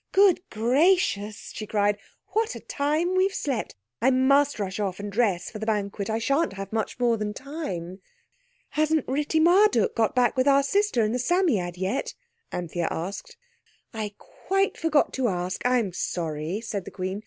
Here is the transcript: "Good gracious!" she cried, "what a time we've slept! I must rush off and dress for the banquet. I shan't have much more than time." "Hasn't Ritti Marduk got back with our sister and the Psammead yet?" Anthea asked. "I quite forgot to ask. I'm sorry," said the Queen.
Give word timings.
"Good 0.13 0.41
gracious!" 0.49 1.51
she 1.53 1.67
cried, 1.67 1.99
"what 2.29 2.55
a 2.55 2.59
time 2.59 3.13
we've 3.15 3.35
slept! 3.35 3.75
I 4.01 4.09
must 4.09 4.59
rush 4.59 4.79
off 4.79 4.99
and 4.99 5.11
dress 5.11 5.51
for 5.51 5.59
the 5.59 5.65
banquet. 5.67 6.09
I 6.09 6.17
shan't 6.17 6.53
have 6.53 6.73
much 6.73 6.99
more 6.99 7.17
than 7.17 7.35
time." 7.35 8.01
"Hasn't 8.69 9.05
Ritti 9.05 9.39
Marduk 9.39 9.93
got 9.93 10.15
back 10.15 10.35
with 10.35 10.47
our 10.47 10.63
sister 10.63 11.03
and 11.03 11.13
the 11.13 11.19
Psammead 11.19 11.77
yet?" 11.77 12.15
Anthea 12.51 12.87
asked. 12.89 13.37
"I 13.93 14.15
quite 14.17 14.75
forgot 14.75 15.13
to 15.13 15.27
ask. 15.27 15.63
I'm 15.67 15.93
sorry," 15.93 16.61
said 16.61 16.85
the 16.85 16.89
Queen. 16.89 17.19